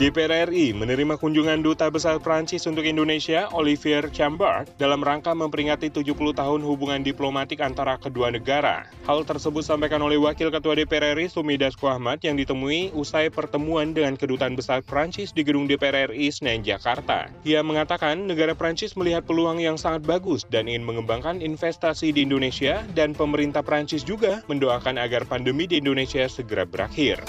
[0.00, 6.16] DPR RI menerima kunjungan Duta Besar Prancis untuk Indonesia, Olivier Chambard, dalam rangka memperingati 70
[6.32, 8.88] tahun hubungan diplomatik antara kedua negara.
[9.04, 13.92] Hal tersebut sampaikan oleh Wakil Ketua DPR RI, Sumi Dasko Ahmad, yang ditemui usai pertemuan
[13.92, 17.28] dengan Kedutaan Besar Prancis di Gedung DPR RI, Senen, Jakarta.
[17.44, 22.80] Ia mengatakan negara Prancis melihat peluang yang sangat bagus dan ingin mengembangkan investasi di Indonesia,
[22.96, 27.20] dan pemerintah Prancis juga mendoakan agar pandemi di Indonesia segera berakhir.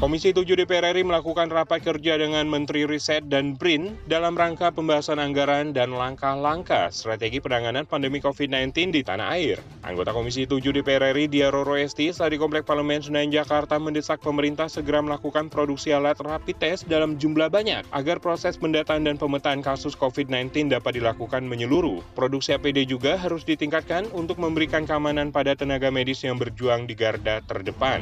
[0.00, 5.20] Komisi 7 DPR RI melakukan rapat kerja dengan Menteri Riset dan BRIN dalam rangka pembahasan
[5.20, 9.60] anggaran dan langkah-langkah strategi penanganan pandemi COVID-19 di tanah air.
[9.84, 14.24] Anggota Komisi 7 DPR RI Dia Roro Esti saat di Komplek Parlemen Senayan Jakarta mendesak
[14.24, 19.60] pemerintah segera melakukan produksi alat rapid test dalam jumlah banyak agar proses pendataan dan pemetaan
[19.60, 22.00] kasus COVID-19 dapat dilakukan menyeluruh.
[22.16, 27.44] Produksi APD juga harus ditingkatkan untuk memberikan keamanan pada tenaga medis yang berjuang di garda
[27.44, 28.00] terdepan.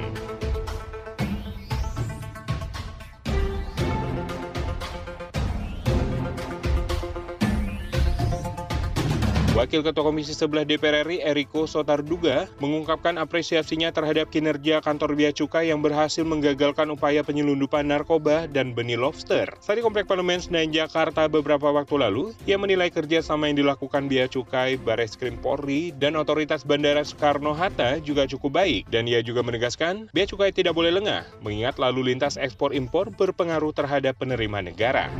[9.58, 15.74] Wakil Ketua Komisi 11 DPR RI Eriko Sotarduga mengungkapkan apresiasinya terhadap kinerja kantor Bea Cukai
[15.74, 19.50] yang berhasil menggagalkan upaya penyelundupan narkoba dan benih lobster.
[19.58, 24.78] Saat Komplek Parlemen Senayan Jakarta beberapa waktu lalu, ia menilai kerjasama yang dilakukan Bea Cukai,
[24.78, 28.86] Bares Krim Polri, dan Otoritas Bandara Soekarno-Hatta juga cukup baik.
[28.94, 34.22] Dan ia juga menegaskan, Bea Cukai tidak boleh lengah, mengingat lalu lintas ekspor-impor berpengaruh terhadap
[34.22, 35.10] penerima negara.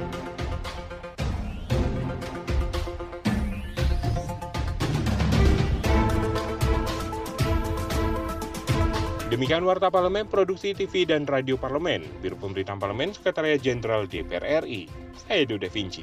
[9.29, 14.89] Demikian Warta Parlemen, Produksi TV dan Radio Parlemen, Biro Pemberitaan Parlemen, Sekretariat Jenderal DPR RI.
[15.21, 16.01] Saya Edo Da Vinci.